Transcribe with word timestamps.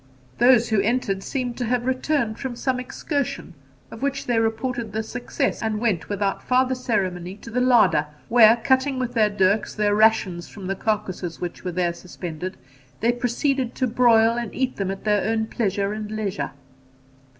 Those 0.39 0.69
who 0.69 0.81
entered 0.81 1.21
seemed 1.21 1.57
to 1.57 1.65
have 1.65 1.85
returned 1.85 2.39
from 2.39 2.55
some 2.55 2.79
excursion, 2.79 3.53
of 3.91 4.01
which 4.01 4.25
they 4.25 4.39
reported 4.39 4.93
the 4.93 5.03
success, 5.03 5.61
and 5.61 5.79
went 5.79 6.09
without 6.09 6.41
farther 6.41 6.73
ceremony 6.73 7.35
to 7.35 7.51
the 7.51 7.61
larder, 7.61 8.07
where, 8.27 8.55
cutting 8.63 8.97
with 8.97 9.13
their 9.13 9.29
dirks 9.29 9.75
their 9.75 9.93
rations 9.93 10.47
from 10.47 10.65
the 10.65 10.75
carcasses 10.75 11.39
which 11.39 11.63
were 11.63 11.71
there 11.71 11.93
suspended, 11.93 12.57
they 13.01 13.11
proceeded 13.11 13.75
to 13.75 13.85
broil 13.85 14.37
and 14.39 14.55
eat 14.55 14.77
them 14.77 14.89
at 14.89 15.03
their 15.03 15.21
own 15.29 15.45
pleasure 15.45 15.93
and 15.93 16.09
leisure. 16.09 16.49